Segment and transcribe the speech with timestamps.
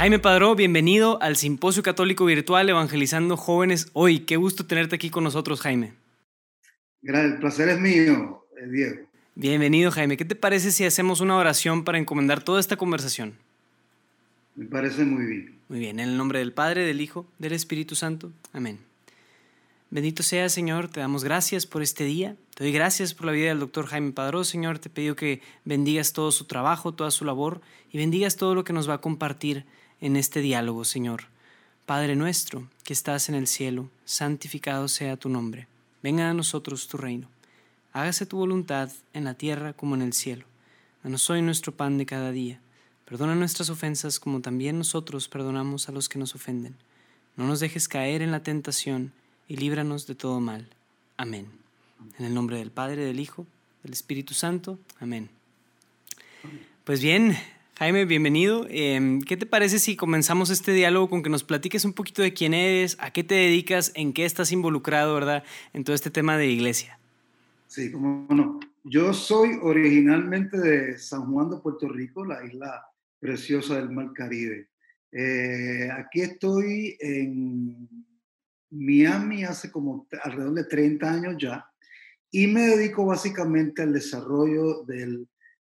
[0.00, 4.20] Jaime Padró, bienvenido al Simposio Católico Virtual Evangelizando Jóvenes Hoy.
[4.20, 5.92] Qué gusto tenerte aquí con nosotros, Jaime.
[7.02, 8.96] El placer es mío, eh, Diego.
[9.34, 10.16] Bienvenido, Jaime.
[10.16, 13.34] ¿Qué te parece si hacemos una oración para encomendar toda esta conversación?
[14.56, 15.58] Me parece muy bien.
[15.68, 18.32] Muy bien, en el nombre del Padre, del Hijo, del Espíritu Santo.
[18.54, 18.78] Amén.
[19.90, 22.36] Bendito sea, Señor, te damos gracias por este día.
[22.54, 24.78] Te doy gracias por la vida del doctor Jaime Padró, Señor.
[24.78, 27.60] Te pido que bendigas todo su trabajo, toda su labor
[27.92, 29.66] y bendigas todo lo que nos va a compartir
[30.00, 31.24] en este diálogo, Señor.
[31.86, 35.66] Padre nuestro, que estás en el cielo, santificado sea tu nombre.
[36.02, 37.28] Venga a nosotros tu reino.
[37.92, 40.44] Hágase tu voluntad en la tierra como en el cielo.
[41.02, 42.60] Danos hoy nuestro pan de cada día.
[43.04, 46.76] Perdona nuestras ofensas como también nosotros perdonamos a los que nos ofenden.
[47.36, 49.12] No nos dejes caer en la tentación
[49.48, 50.68] y líbranos de todo mal.
[51.16, 51.48] Amén.
[52.18, 53.46] En el nombre del Padre, del Hijo,
[53.82, 54.78] del Espíritu Santo.
[55.00, 55.28] Amén.
[56.84, 57.36] Pues bien,
[57.80, 58.66] Jaime, bienvenido.
[58.68, 62.34] Em, ¿Qué te parece si comenzamos este diálogo con que nos platiques un poquito de
[62.34, 65.44] quién eres, a qué te dedicas, en qué estás involucrado, ¿verdad?
[65.72, 66.98] En todo este tema de iglesia.
[67.68, 68.60] Sí, como no.
[68.84, 72.84] Yo soy originalmente de San Juan de Puerto Rico, la isla
[73.18, 74.68] preciosa del Mar Caribe.
[75.10, 77.88] Eh, aquí estoy en
[78.68, 81.64] Miami hace como alrededor de 30 años ya
[82.30, 85.26] y me dedico básicamente al desarrollo del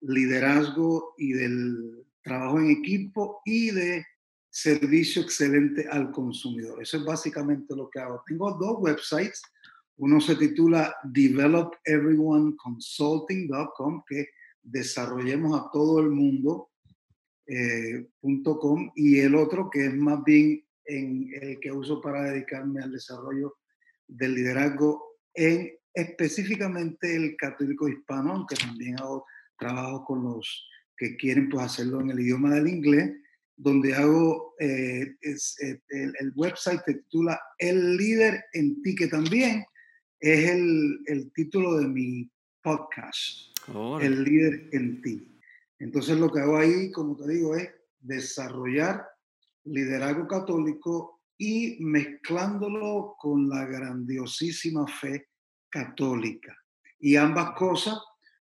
[0.08, 4.06] liderazgo y del trabajo en equipo y de
[4.50, 6.82] servicio excelente al consumidor.
[6.82, 8.24] Eso es básicamente lo que hago.
[8.26, 9.42] Tengo dos websites.
[9.98, 14.30] Uno se titula developeveryoneconsulting.com, que
[14.64, 16.70] desarrollemos a todo el mundo.
[17.48, 18.08] Eh,
[18.96, 23.58] y el otro que es más bien en el que uso para dedicarme al desarrollo
[24.08, 25.04] del liderazgo
[25.34, 29.26] en específicamente el católico hispano, aunque también hago
[29.58, 30.68] trabajo con los
[30.98, 33.12] que quieren pues hacerlo en el idioma del inglés,
[33.58, 39.64] donde hago, eh, es, eh, el, website se titula El líder en ti, que también
[40.20, 42.30] es el, el título de mi
[42.62, 43.58] podcast,
[44.02, 45.40] El líder en ti.
[45.80, 49.06] Entonces lo que hago ahí, como te digo, es desarrollar
[49.66, 55.30] liderazgo católico y mezclándolo con la grandiosísima fe
[55.70, 56.56] católica.
[57.00, 57.98] Y ambas cosas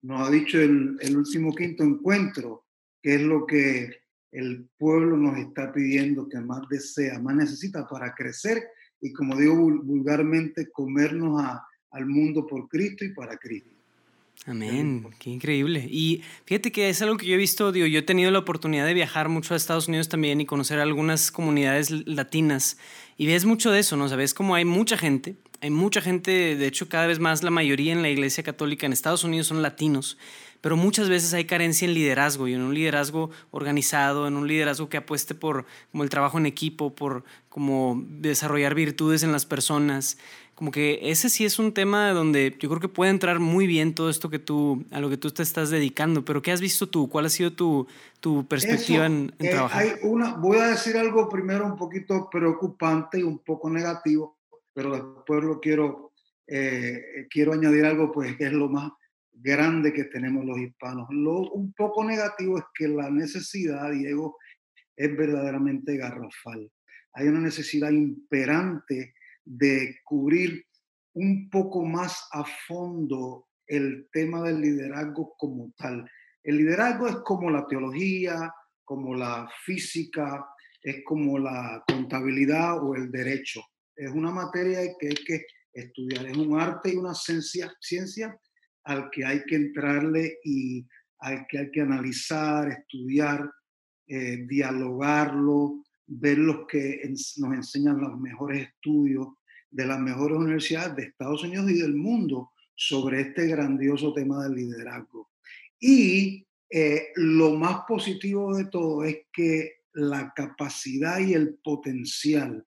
[0.03, 2.65] nos ha dicho el, el último quinto encuentro,
[3.03, 3.91] que es lo que
[4.33, 8.63] el pueblo nos está pidiendo que más desea, más necesita para crecer
[9.01, 13.71] y, como digo vulgarmente, comernos a, al mundo por Cristo y para Cristo.
[14.47, 15.87] Amén, qué increíble.
[15.91, 18.87] Y fíjate que es algo que yo he visto, digo, yo he tenido la oportunidad
[18.87, 22.79] de viajar mucho a Estados Unidos también y conocer algunas comunidades latinas
[23.17, 24.09] y ves mucho de eso, ¿no?
[24.09, 27.93] Sabes como hay mucha gente, hay mucha gente, de hecho cada vez más la mayoría
[27.93, 30.19] en la Iglesia Católica en Estados Unidos son latinos,
[30.61, 34.89] pero muchas veces hay carencia en liderazgo y en un liderazgo organizado, en un liderazgo
[34.89, 40.19] que apueste por como el trabajo en equipo, por como desarrollar virtudes en las personas
[40.59, 43.95] como que ese sí es un tema donde yo creo que puede entrar muy bien
[43.95, 46.89] todo esto que tú, a lo que tú te estás dedicando, pero ¿qué has visto
[46.89, 47.09] tú?
[47.09, 47.87] ¿Cuál ha sido tu,
[48.19, 49.83] tu perspectiva en, eh, trabajar?
[49.83, 54.37] Hay una, voy a decir algo primero un poquito preocupante y un poco negativo,
[54.73, 56.13] pero después lo quiero,
[56.47, 58.91] eh, quiero añadir algo, pues que es lo más
[59.33, 61.07] grande que tenemos los hispanos.
[61.11, 64.37] Lo un poco negativo es que la necesidad, Diego,
[64.97, 66.71] es verdaderamente garrafal.
[67.15, 69.15] Hay una necesidad imperante
[69.45, 70.65] de cubrir
[71.15, 76.09] un poco más a fondo el tema del liderazgo como tal.
[76.43, 78.53] El liderazgo es como la teología,
[78.85, 80.47] como la física,
[80.83, 83.61] es como la contabilidad o el derecho.
[83.99, 88.39] Es una materia que hay que estudiar, es un arte y una ciencia,
[88.85, 90.87] al que hay que entrarle y
[91.19, 93.51] al que hay que analizar, estudiar,
[94.07, 97.03] eh, dialogarlo, ver los que
[97.39, 99.29] nos enseñan los mejores estudios
[99.69, 104.55] de las mejores universidades de Estados Unidos y del mundo sobre este grandioso tema del
[104.55, 105.29] liderazgo.
[105.81, 112.65] Y eh, lo más positivo de todo es que la capacidad y el potencial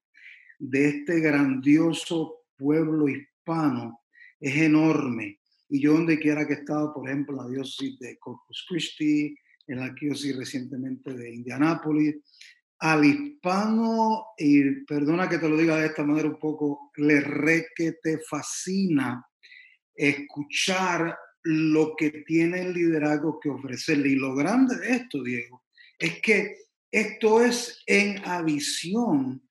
[0.62, 4.02] de este grandioso pueblo hispano
[4.40, 5.40] es enorme.
[5.70, 9.36] Y yo donde quiera que he estado, por ejemplo, la diócesis de Corpus Christi,
[9.68, 12.16] en la diócesis recientemente de Indianápolis,
[12.80, 17.68] al hispano, y perdona que te lo diga de esta manera un poco, le re
[17.76, 19.26] que te fascina
[19.96, 24.10] escuchar lo que tiene el liderazgo que ofrecerle.
[24.10, 25.64] Y lo grande de esto, Diego,
[25.98, 26.58] es que
[26.92, 29.42] esto es en adición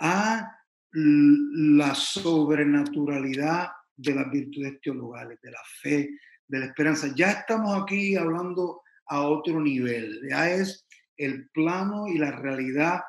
[0.00, 0.57] a
[0.92, 6.10] la sobrenaturalidad de las virtudes teologales, de la fe,
[6.46, 7.12] de la esperanza.
[7.14, 10.20] Ya estamos aquí hablando a otro nivel.
[10.28, 10.86] Ya es
[11.16, 13.00] el plano y la realidad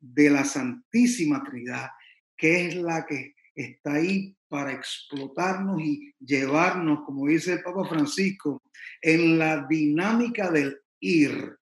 [0.00, 1.88] de la Santísima Trinidad,
[2.36, 8.62] que es la que está ahí para explotarnos y llevarnos, como dice el Papa Francisco,
[9.02, 11.56] en la dinámica del ir.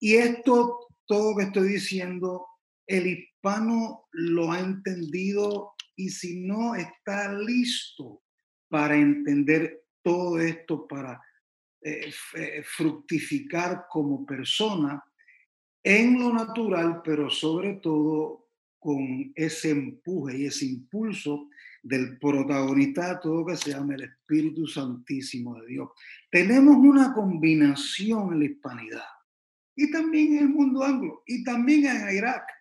[0.00, 2.46] Y esto, todo que estoy diciendo,
[2.86, 8.22] el hispano lo ha entendido y si no está listo
[8.68, 11.22] para entender todo esto, para
[11.80, 15.02] eh, eh, fructificar como persona
[15.82, 18.48] en lo natural, pero sobre todo
[18.80, 21.48] con ese empuje y ese impulso
[21.82, 25.88] del protagonista de todo que se llama el Espíritu Santísimo de Dios.
[26.30, 29.04] Tenemos una combinación en la hispanidad
[29.76, 32.55] y también en el mundo anglo y también en Irak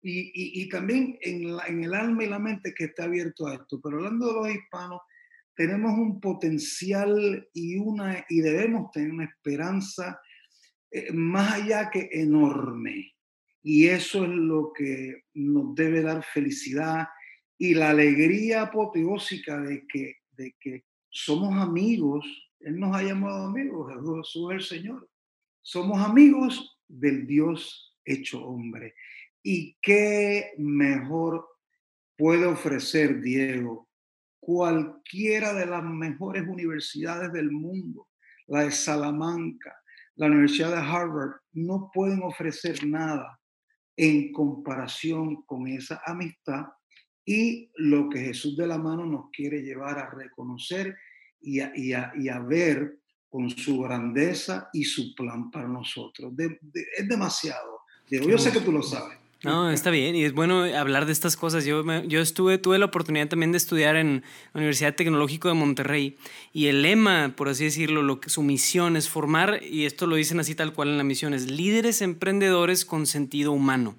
[0.00, 3.80] y, y, también en, en el alma y la mente que está abierto a esto.
[3.82, 5.00] Pero hablando de los hispanos,
[5.58, 10.20] tenemos un potencial y, una, y debemos tener una esperanza
[10.90, 13.12] eh, más allá que enorme.
[13.62, 17.08] Y eso es lo que nos debe dar felicidad
[17.58, 22.24] y la alegría apoteósica de que, de que somos amigos.
[22.60, 25.10] Él nos ha llamado amigos, Jesús es el Señor.
[25.60, 28.94] Somos amigos del Dios hecho hombre.
[29.42, 31.46] ¿Y qué mejor
[32.16, 33.88] puede ofrecer Diego
[34.40, 38.08] cualquiera de las mejores universidades del mundo,
[38.46, 39.76] la de Salamanca,
[40.16, 43.38] la Universidad de Harvard, no pueden ofrecer nada
[43.96, 46.66] en comparación con esa amistad
[47.24, 50.96] y lo que Jesús de la mano nos quiere llevar a reconocer
[51.40, 56.32] y a, ver con su grandeza y su plan para nosotros.
[56.96, 57.82] es demasiado.
[58.08, 59.18] yo sé que tú lo sabes.
[59.44, 61.64] No, está bien y es bueno hablar de estas cosas.
[61.64, 66.16] Yo, yo estuve, tuve la oportunidad también de estudiar en la Universidad Tecnológica de Monterrey
[66.52, 70.16] y el lema, por así decirlo, lo que, su misión es formar, y esto lo
[70.16, 73.94] dicen así tal cual en la misión, es líderes emprendedores con sentido humano.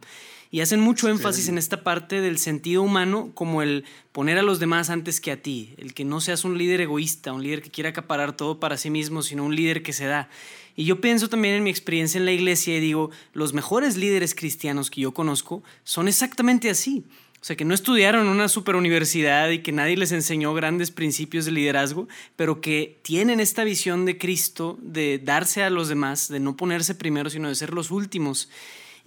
[0.51, 4.59] Y hacen mucho énfasis en esta parte del sentido humano como el poner a los
[4.59, 7.69] demás antes que a ti, el que no seas un líder egoísta, un líder que
[7.69, 10.27] quiera acaparar todo para sí mismo, sino un líder que se da.
[10.75, 14.33] Y yo pienso también en mi experiencia en la iglesia y digo, los mejores líderes
[14.33, 17.03] cristianos que yo conozco son exactamente así.
[17.41, 20.91] O sea, que no estudiaron en una super universidad y que nadie les enseñó grandes
[20.91, 26.27] principios de liderazgo, pero que tienen esta visión de Cristo, de darse a los demás,
[26.27, 28.49] de no ponerse primero, sino de ser los últimos.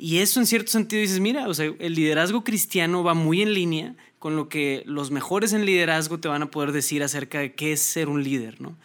[0.05, 3.55] Y eso en cierto sentido dices, mira, o sea, el liderazgo cristiano va muy en
[3.55, 7.55] línea con lo que los mejores en liderazgo te van a poder decir acerca de
[7.55, 8.77] qué es ser un líder, ¿no?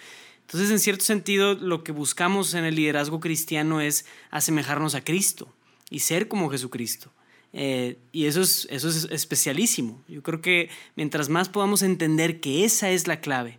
[0.41, 5.51] Entonces, en cierto sentido, lo que buscamos en el liderazgo cristiano es asemejarnos a Cristo
[5.89, 7.11] y ser como Jesucristo.
[7.51, 10.03] Eh, y eso es, eso es especialísimo.
[10.07, 13.57] Yo creo que mientras más podamos entender que esa es la clave,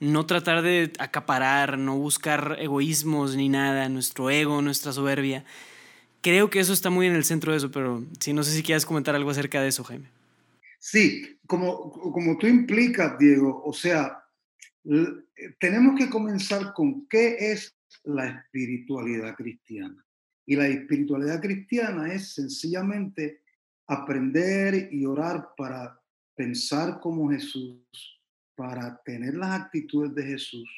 [0.00, 5.44] no tratar de acaparar, no buscar egoísmos ni nada, nuestro ego, nuestra soberbia,
[6.20, 8.62] creo que eso está muy en el centro de eso, pero sí, no sé si
[8.62, 10.08] quieres comentar algo acerca de eso, Jaime.
[10.78, 14.22] Sí, como, como tú implicas, Diego, o sea,
[15.58, 20.04] tenemos que comenzar con qué es la espiritualidad cristiana.
[20.46, 23.42] Y la espiritualidad cristiana es sencillamente
[23.88, 26.00] aprender y orar para
[26.36, 27.80] pensar como Jesús,
[28.54, 30.68] para tener las actitudes de Jesús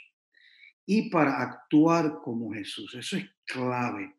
[0.86, 2.94] y para actuar como Jesús.
[2.94, 4.14] Eso es clave.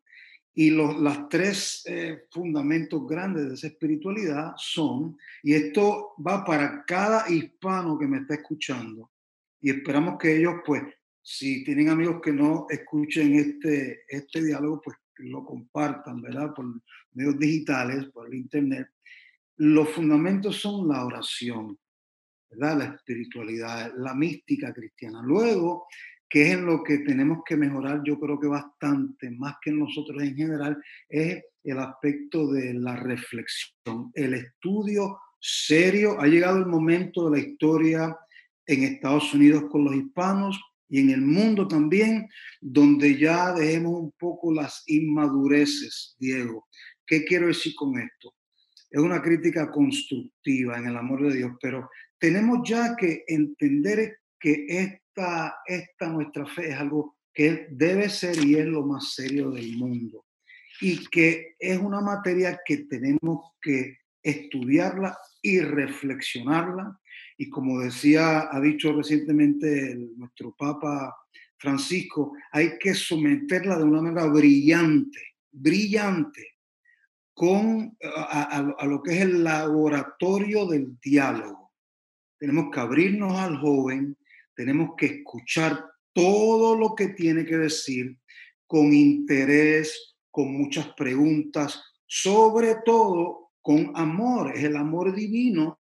[0.60, 6.84] Y los las tres eh, fundamentos grandes de esa espiritualidad son, y esto va para
[6.84, 9.10] cada hispano que me está escuchando,
[9.62, 10.84] y esperamos que ellos, pues,
[11.22, 16.54] si tienen amigos que no escuchen este, este diálogo, pues lo compartan, ¿verdad?
[16.54, 16.66] Por
[17.14, 18.90] medios digitales, por el Internet.
[19.56, 21.80] Los fundamentos son la oración,
[22.50, 22.80] ¿verdad?
[22.80, 25.22] La espiritualidad, la mística cristiana.
[25.24, 25.88] Luego,
[26.30, 30.22] que es en lo que tenemos que mejorar, yo creo que bastante, más que nosotros
[30.22, 36.20] en general, es el aspecto de la reflexión, el estudio serio.
[36.20, 38.18] Ha llegado el momento de la historia
[38.66, 42.28] en Estados Unidos con los hispanos y en el mundo también,
[42.62, 46.68] donde ya dejemos un poco las inmadureces, Diego.
[47.06, 48.36] ¿Qué quiero decir con esto?
[48.90, 54.66] Es una crítica constructiva en el amor de Dios, pero tenemos ya que entender que
[55.66, 60.26] esta, nuestra fe es algo que debe ser y es lo más serio del mundo
[60.82, 67.00] y que es una materia que tenemos que estudiarla y reflexionarla
[67.42, 71.16] y como decía, ha dicho recientemente nuestro Papa
[71.58, 76.58] Francisco, hay que someterla de una manera brillante, brillante,
[77.34, 81.72] con, a, lo que es el laboratorio del diálogo.
[82.38, 84.18] Tenemos que abrirnos al joven,
[84.60, 88.18] tenemos que escuchar todo lo que tiene que decir
[88.68, 95.80] con interés, con muchas preguntas, sobre todo con amor, es el amor divino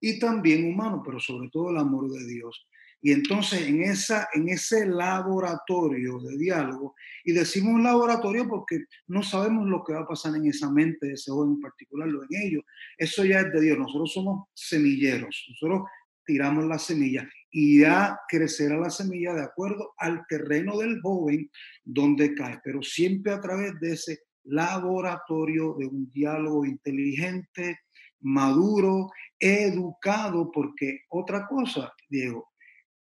[0.00, 2.66] y también humano, pero sobre todo el amor de Dios.
[3.00, 9.68] Y entonces en, esa, en ese laboratorio de diálogo, y decimos laboratorio porque no sabemos
[9.68, 12.30] lo que va a pasar en esa mente de ese joven en particular, lo en
[12.30, 12.64] ellos,
[12.96, 15.82] eso ya es de Dios, nosotros somos semilleros, nosotros
[16.26, 21.50] tiramos la semilla y ya crecerá la semilla de acuerdo al terreno del joven
[21.84, 27.80] donde cae, pero siempre a través de ese laboratorio de un diálogo inteligente,
[28.20, 32.48] maduro, educado, porque otra cosa, Diego,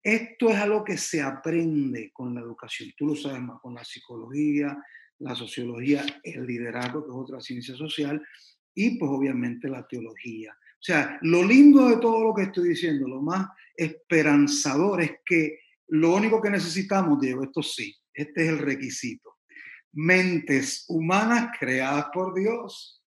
[0.02, 2.90] esto es algo que se aprende con la educación.
[2.96, 4.76] Tú lo sabes más con la psicología,
[5.18, 8.22] la sociología, el liderazgo, que es otra ciencia social,
[8.74, 10.56] y pues obviamente la teología.
[10.80, 15.58] O sea, lo lindo de todo lo que estoy diciendo, lo más esperanzador es que
[15.88, 19.36] lo único que necesitamos, Diego, esto sí, este es el requisito.
[19.92, 23.02] Mentes humanas creadas por Dios.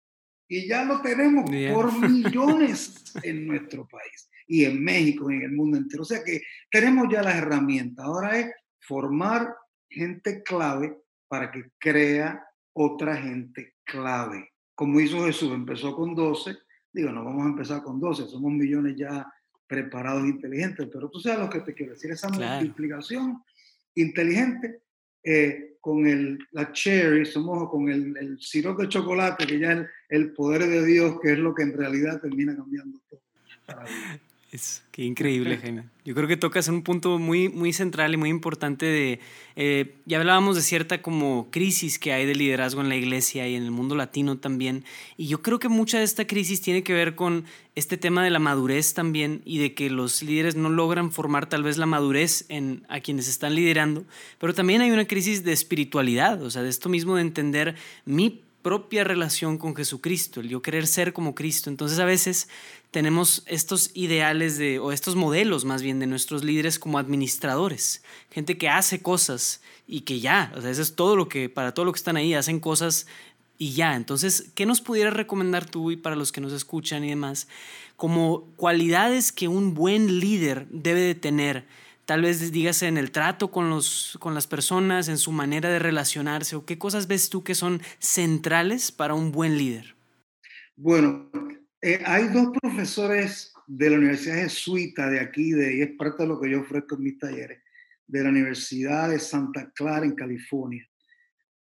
[0.50, 5.52] Y ya lo tenemos por millones en nuestro país y en México y en el
[5.54, 6.02] mundo entero.
[6.02, 8.06] O sea que tenemos ya las herramientas.
[8.06, 8.52] Ahora es
[8.82, 9.56] formar
[9.90, 10.98] gente clave
[11.30, 14.50] para que crea otra gente clave.
[14.76, 16.58] Como hizo Jesús, empezó con 12.
[16.94, 19.32] Digo, no vamos a empezar con 12, somos millones ya
[19.68, 23.42] preparados e inteligentes, pero tú sabes lo que te quiero decir, esa multiplicación
[23.96, 24.82] inteligente
[25.24, 29.78] eh, con el, la cherry, somos con el, el sirope de chocolate, que ya es
[29.80, 33.22] el, el, poder de Dios, que es lo que en realidad termina cambiando todo.
[34.52, 35.86] Es, qué increíble, Jaime.
[36.04, 39.20] Yo creo que tocas un punto muy, muy central y muy importante de,
[39.56, 43.56] eh, ya hablábamos de cierta como crisis que hay de liderazgo en la iglesia y
[43.56, 44.84] en el mundo latino también,
[45.16, 48.30] y yo creo que mucha de esta crisis tiene que ver con este tema de
[48.30, 52.44] la madurez también y de que los líderes no logran formar tal vez la madurez
[52.50, 54.04] en a quienes están liderando,
[54.38, 58.42] pero también hay una crisis de espiritualidad, o sea, de esto mismo de entender mi
[58.62, 61.70] propia relación con Jesucristo, el yo querer ser como Cristo.
[61.70, 62.48] Entonces a veces
[62.92, 68.58] tenemos estos ideales de, o estos modelos más bien de nuestros líderes como administradores, gente
[68.58, 71.86] que hace cosas y que ya, o sea, eso es todo lo que, para todo
[71.86, 73.08] lo que están ahí, hacen cosas
[73.58, 73.96] y ya.
[73.96, 77.48] Entonces, ¿qué nos pudieras recomendar tú y para los que nos escuchan y demás,
[77.96, 81.66] como cualidades que un buen líder debe de tener?
[82.06, 85.80] Tal vez dígase en el trato con, los, con las personas, en su manera de
[85.80, 89.96] relacionarse, o qué cosas ves tú que son centrales para un buen líder.
[90.76, 91.30] Bueno,
[91.82, 96.30] eh, hay dos profesores de la Universidad Jesuita de aquí, de, y es parte de
[96.30, 97.62] lo que yo ofrezco en mis talleres,
[98.08, 100.86] de la Universidad de Santa Clara en California.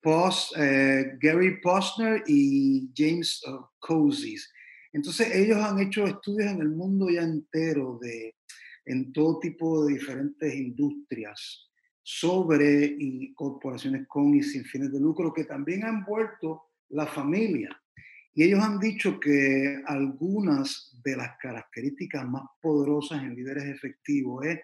[0.02, 4.50] Post, eh, Gary Posner y James uh, Cozies.
[4.92, 8.34] Entonces ellos han hecho estudios en el mundo ya entero de
[8.90, 11.70] en todo tipo de diferentes industrias
[12.02, 12.96] sobre
[13.34, 17.70] corporaciones con y sin fines de lucro que también han vuelto la familia.
[18.34, 24.60] Y ellos han dicho que algunas de las características más poderosas en líderes efectivos es,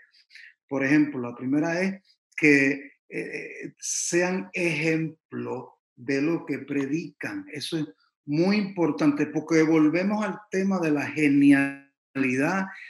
[0.68, 2.02] por ejemplo, la primera es
[2.36, 7.46] que eh, sean ejemplo de lo que predican.
[7.52, 7.86] Eso es
[8.24, 11.85] muy importante porque volvemos al tema de la genialidad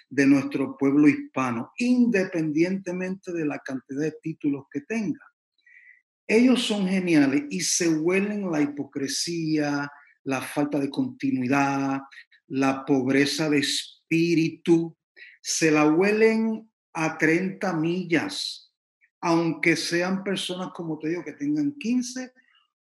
[0.08, 5.24] de nuestro pueblo hispano, independientemente de la cantidad de títulos que tenga.
[6.26, 9.90] Ellos son geniales y se huelen la hipocresía,
[10.24, 12.00] la falta de continuidad,
[12.48, 14.96] la pobreza de espíritu,
[15.40, 18.72] se la huelen a 30 millas,
[19.20, 22.32] aunque sean personas, como te digo, que tengan 15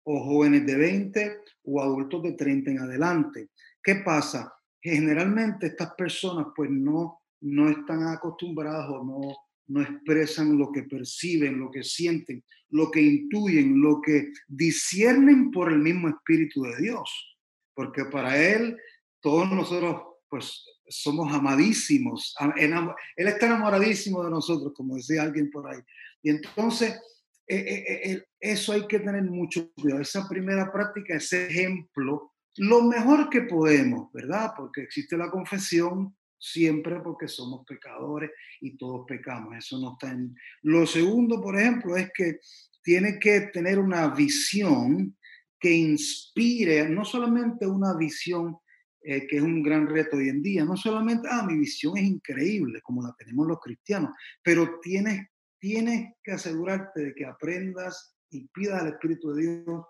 [0.04, 3.48] o jóvenes de 20 o adultos de 30 en adelante.
[3.82, 4.53] ¿Qué pasa?
[4.84, 9.36] Generalmente estas personas pues no, no están acostumbradas o no,
[9.68, 15.72] no expresan lo que perciben, lo que sienten, lo que intuyen, lo que disciernen por
[15.72, 17.38] el mismo Espíritu de Dios.
[17.74, 18.76] Porque para Él,
[19.20, 22.34] todos nosotros pues somos amadísimos.
[22.56, 25.80] Él está enamoradísimo de nosotros, como decía alguien por ahí.
[26.22, 27.00] Y entonces,
[27.46, 30.02] eh, eh, eh, eso hay que tener mucho cuidado.
[30.02, 34.52] Esa primera práctica, ese ejemplo lo mejor que podemos, ¿verdad?
[34.56, 38.30] Porque existe la confesión siempre porque somos pecadores
[38.60, 39.56] y todos pecamos.
[39.56, 40.34] Eso no está en...
[40.62, 42.38] Lo segundo, por ejemplo, es que
[42.82, 45.16] tiene que tener una visión
[45.58, 48.58] que inspire, no solamente una visión
[49.00, 52.04] eh, que es un gran reto hoy en día, no solamente, ah, mi visión es
[52.04, 54.10] increíble, como la tenemos los cristianos,
[54.42, 59.84] pero tienes, tienes que asegurarte de que aprendas y pidas al Espíritu de Dios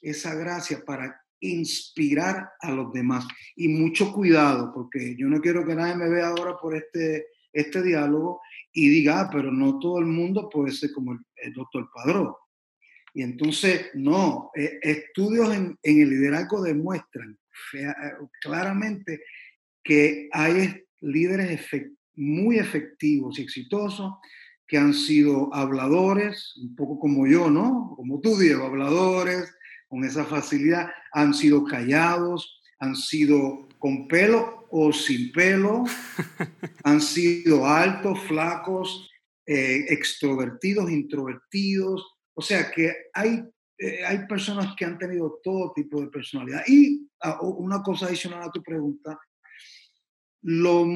[0.00, 3.26] esa gracia para inspirar a los demás.
[3.56, 7.82] Y mucho cuidado, porque yo no quiero que nadie me vea ahora por este, este
[7.82, 8.40] diálogo
[8.72, 12.34] y diga, ah, pero no todo el mundo puede ser como el, doctor Padrón.
[13.14, 17.38] Y entonces, no, eh, estudios en, el liderazgo demuestran
[18.40, 19.20] claramente
[19.84, 21.60] que hay líderes
[22.14, 24.14] muy efectivos y exitosos
[24.66, 27.92] que han sido habladores, un poco como yo, ¿no?
[27.94, 29.54] Como tú, Diego, habladores,
[29.92, 35.84] con esa facilidad, han sido callados, han sido con pelo o sin pelo,
[36.84, 39.10] han sido altos, flacos,
[39.44, 42.06] eh, extrovertidos, introvertidos.
[42.32, 43.44] O sea que hay,
[43.76, 46.62] eh, hay personas que han tenido todo tipo de personalidad.
[46.66, 49.20] Y ah, una cosa adicional a tu pregunta,
[50.40, 50.86] lo